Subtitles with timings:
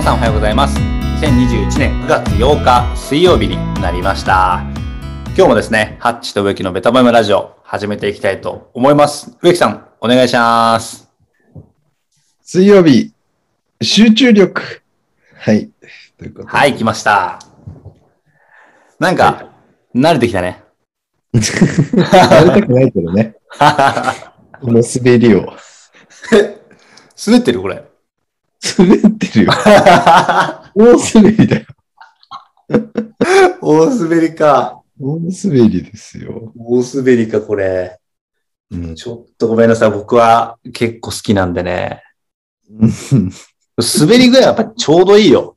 [0.00, 0.78] 皆さんおはようございます。
[0.78, 4.62] 2021年9月8日水曜日になりました。
[5.36, 9.36] 今日もですね、ハッチと植木のベタバムラジオ始めていきたいと思います。
[9.42, 11.10] 植木さん、お願いします。
[12.40, 13.12] 水曜日、
[13.82, 14.62] 集中力。
[15.34, 15.68] はい。
[16.16, 17.38] ということではい、来ました。
[18.98, 19.50] なんか、
[19.94, 20.64] 慣れてきたね。
[21.34, 23.36] やりたくないけどね。
[24.62, 25.52] この滑りを。
[27.26, 27.60] 滑ってる？
[27.60, 27.89] これ。
[28.78, 29.52] 滑ってるよ。
[30.74, 31.66] 大滑りだよ。
[33.60, 34.80] 大滑りか。
[35.00, 36.52] 大滑りですよ。
[36.56, 37.98] 大滑りか、これ。
[38.70, 38.94] うん。
[38.94, 39.90] ちょっとごめんなさい。
[39.90, 42.02] 僕は結構好きなんでね。
[43.76, 45.56] 滑り具合はやっぱちょうどいいよ。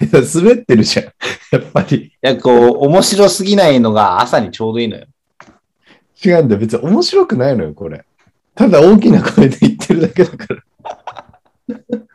[0.00, 1.06] い や滑ってるじゃん。
[1.50, 1.96] やっぱり。
[1.96, 5.06] いや、こう、面白すぎないのが朝にちょうどいいのよ。
[6.24, 6.60] 違うんだよ。
[6.60, 8.04] 別に面白くないのよ、これ。
[8.54, 10.62] ただ大きな声で言ってるだけだから。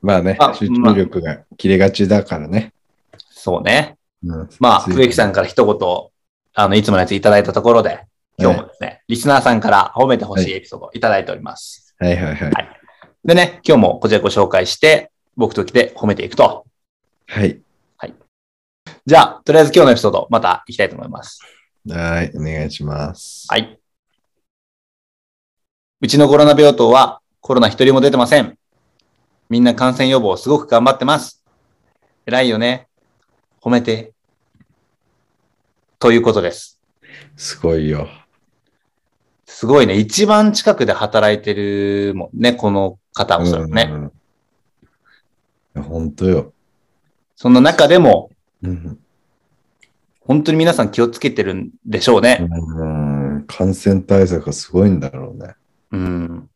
[0.00, 2.72] まあねあ、集中力が切れがちだからね。
[3.18, 3.96] そうね。
[4.24, 5.76] うんまあ、植木さんから一言、
[6.54, 8.06] あの、いつものやついただいたところで、
[8.38, 11.94] 今日もですね、リスナーさんから褒めてほしいエピソードをいただいております。
[11.98, 12.52] はいはいはい。
[13.24, 16.66] でね、今日もこちらご紹介して、僕と来て褒めていくと。
[17.26, 17.60] はい。
[19.06, 21.40] じゃあ、とりあえず今日のエピソード、また行きたいと思います。
[21.88, 23.46] はい、お願いします。
[23.48, 23.79] はい。
[26.02, 28.56] うちのコロナ病棟はコロナ一人も出てません。
[29.50, 31.44] みんな感染予防すごく頑張ってます。
[32.24, 32.88] 偉いよね。
[33.60, 34.14] 褒めて。
[35.98, 36.80] ということです。
[37.36, 38.08] すごいよ。
[39.44, 39.98] すごいね。
[39.98, 43.90] 一番近くで働いてるもんね、この方おそね。
[43.92, 44.12] うん
[45.74, 45.82] うん。
[45.82, 46.54] 本当よ。
[47.36, 48.30] そんな中でも、
[48.62, 48.98] うん
[50.22, 52.48] 本当に皆さん気をつけてるんでしょうね。
[52.48, 55.56] うん感染対策がすごいんだろうね。
[55.92, 56.48] うん。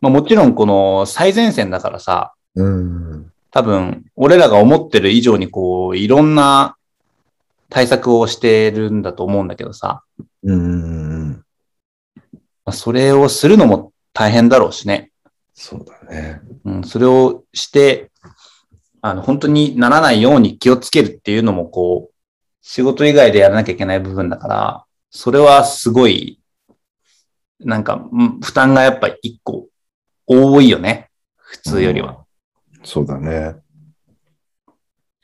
[0.00, 3.32] まあもちろんこの最前線だからさ、うん。
[3.50, 6.76] 多分、俺らが思ってる以上にこう、いろんな
[7.70, 10.02] 対策をしてるんだと思うんだけどさ、
[10.42, 11.32] うん。
[12.64, 15.10] まあ、それをするのも大変だろうしね。
[15.54, 16.40] そうだね。
[16.64, 18.10] うん、それをして、
[19.00, 22.14] あの、本当にならないように気をつけるっていうのもこう、
[22.60, 26.37] 仕事以外でやらなきゃいけない部分だから、それはすごい、
[27.60, 29.66] なんか、うん負担がやっぱ一個
[30.26, 31.10] 多いよね。
[31.36, 32.24] 普通よりは。
[32.84, 33.56] そうだね。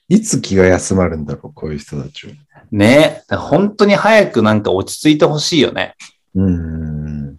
[0.09, 2.33] いつ気が休まるんだろう、こういう人たちは。
[2.71, 5.95] ね本当に早くなんか落ち着いてほしいよね。
[6.35, 7.39] うん。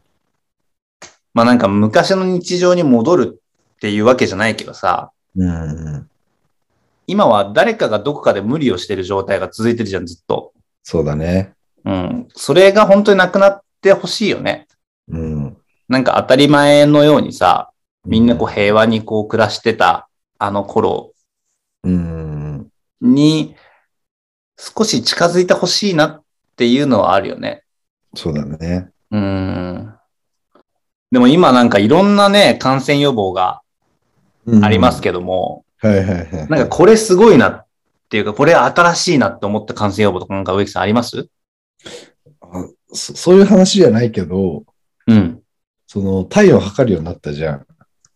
[1.34, 3.42] まあなんか昔の日常に戻る
[3.76, 6.10] っていうわけじゃないけどさ、うん。
[7.08, 10.54] 今は誰かがどこかで無理をしてる状態が続いてるじゃん、ずっと。
[10.82, 11.54] そうだね。
[11.84, 12.28] うん。
[12.34, 14.65] それが本当になくなってほしいよね。
[15.90, 15.94] うん。
[15.94, 17.72] なんか当たり前のようにさ、
[18.06, 20.08] みんなこう平和にこう暮らしてた
[20.38, 21.14] あの頃
[21.84, 22.68] うん。
[23.02, 23.56] に
[24.58, 26.24] 少し近づいてほしいなっ
[26.56, 27.64] ていうのはあるよね。
[28.16, 28.90] そうだね。
[29.12, 29.94] うん。
[31.12, 33.62] でも今なんかいろんなね、感染予防が
[34.64, 36.48] ありますけども、はいはいはい。
[36.50, 37.66] なんかこれすごいなっ
[38.10, 41.28] ていうか、これ新しいなって思った感染予防とかなんか植木さんあります？
[42.42, 44.64] あそそういう話じゃないけど、
[45.08, 45.42] うん。
[45.96, 47.66] その体温測るようになったじゃん。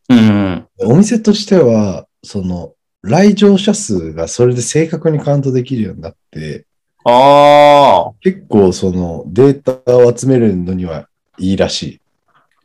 [0.09, 0.67] うん。
[0.79, 6.65] お店としては、その来場者数がそれで正確にカウントできるようになって、
[7.05, 8.11] ああ。
[8.19, 11.07] 結構そのデータを集めるのには
[11.37, 12.01] いいらし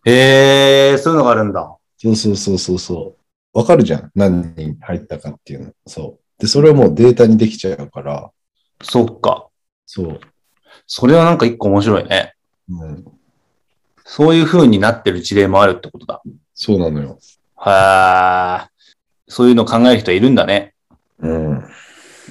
[0.04, 0.10] い。
[0.10, 1.76] へえ、そういうのがあるんだ。
[1.96, 3.16] そうそうそうそうそ
[3.54, 3.56] う。
[3.56, 4.10] わかるじゃん。
[4.16, 5.72] 何人入ったかっていうの。
[5.86, 6.42] そう。
[6.42, 8.32] で、それをもうデータにできちゃうから、
[8.82, 9.46] そっか。
[9.86, 10.20] そう。
[10.88, 12.34] それはなんか一個面白いね。
[12.68, 13.04] うん、
[14.04, 16.22] そういう風になってる事例もあるってことだ。
[16.54, 17.18] そうなのよ。
[17.56, 18.68] は
[19.28, 20.74] そういうの考える人いるんだね。
[21.18, 21.64] うん。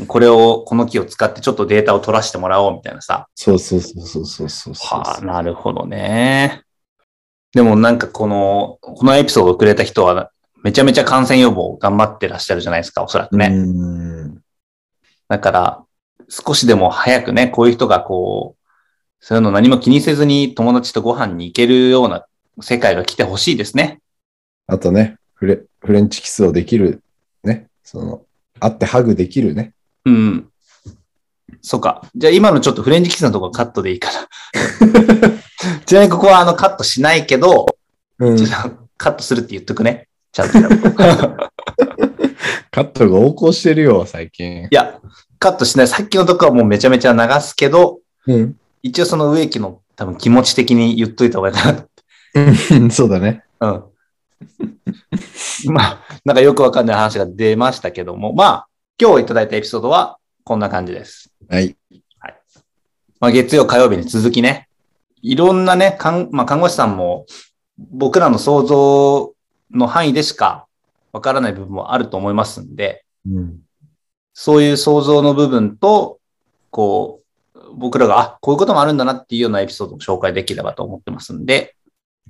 [0.07, 3.27] これを、この木を使ってちょっとデータを取らせてもらおうみたいなさ。
[3.35, 4.99] そうそうそうそうそうそうそう。
[4.99, 6.61] はあ、なるほどね。
[7.53, 10.31] でもなんかこの、このエピソードをくれた人は、
[10.63, 13.47] めちゃめちゃ感染予防頑張ってらっしゃるじゃないですか、おそらくね。
[13.47, 14.41] うん。
[15.27, 15.83] だから、
[16.29, 18.62] 少しでも早くね、こういう人がこう、
[19.25, 22.25] そういうの何も気にせずに友達とご飯に行けるような
[22.59, 24.01] 世界が来てほしいですね。
[24.67, 27.01] あとね、フレフレンチキスをできる、
[27.41, 27.69] ね。
[27.85, 28.21] その、
[28.59, 29.71] 会ってハグできるね。
[30.03, 30.49] うん。
[31.61, 32.05] そうか。
[32.13, 34.27] じゃあ今のちょっとフレンチキスのところカットでいいかな。
[35.87, 37.77] ちなみにここはあのカットしないけど、
[38.19, 38.37] うん
[38.97, 40.09] カットするって言っとくね。
[40.33, 40.53] ちゃんと。
[42.71, 44.67] カットが横行してるよ、最近い。
[44.71, 44.99] や、
[45.39, 45.87] カットしない。
[45.87, 48.57] さっきのとこはもうめちゃめちゃ流すけど、うん。
[48.83, 51.87] 一応その植木の多分気持ち的に言っといた方がいいかな。
[52.71, 53.43] う んそうだね。
[53.59, 53.83] うん。
[55.71, 58.67] まあ、なんかよくわかんない話が出ましたけども、まあ、
[58.99, 61.33] 今日いただいたエピソードはこんな感じです。
[61.49, 61.77] はい。
[63.19, 64.67] まあ、月曜、火曜日に続きね、
[65.21, 67.25] いろんなね、看まあ、看護師さんも
[67.77, 69.33] 僕らの想像
[69.71, 70.67] の範囲でしか
[71.13, 73.59] わからない部分もあると思いますんで、うん。
[74.33, 76.19] そういう想像の部分と、
[76.69, 77.22] こう、
[77.75, 81.75] 僕らが、あ、こういうこともあるんだなっていうようなエピソードを紹介できればと思ってますんで、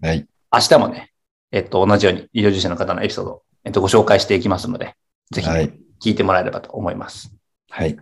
[0.02, 0.28] はい。
[0.52, 1.12] 明日もね、
[1.52, 4.96] えっと、同じように医療従事者の方のエピソードを、えっと、ご紹介していきますので、
[5.32, 5.74] ぜひはい。
[6.02, 7.34] 聞いてもらえればと思います。
[7.70, 7.98] はい。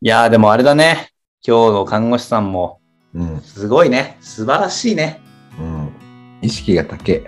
[0.00, 1.10] いやー、でもあれだね。
[1.46, 2.80] 今日の看護師さんも、
[3.14, 3.40] うん。
[3.40, 4.16] すごいね。
[4.20, 5.20] 素晴らしいね。
[5.58, 5.92] うん。
[6.42, 7.22] 意識が高い。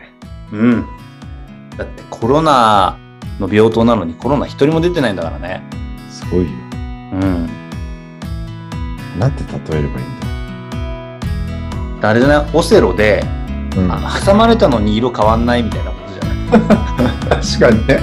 [0.52, 0.86] うん。
[1.76, 2.98] だってコロナ
[3.38, 5.62] の病棟なのにコロナ一人も出てないんだからね。
[6.10, 6.50] すごいよ。
[7.12, 7.59] うん。
[9.18, 9.42] なんて
[9.72, 10.20] 例えればいいん
[12.00, 12.08] だ？
[12.08, 13.22] あれだね、オセロで、
[13.76, 16.32] うん、あ挟まれたのに色変わんないみたいなことじゃな
[17.38, 17.40] い？
[17.42, 18.00] 確かにね。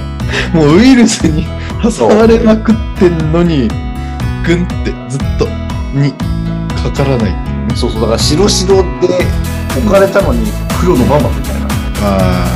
[0.52, 1.46] もうウイルスに
[1.82, 3.68] 挟まれまくってんのに、
[4.46, 5.46] ぐんってずっと
[5.94, 6.12] に
[6.82, 7.74] かからないっていうね。
[7.74, 8.82] そうそう、だから白白で
[9.78, 10.46] 置かれたのに
[10.80, 11.68] 黒のままみたいな。
[12.02, 12.46] あ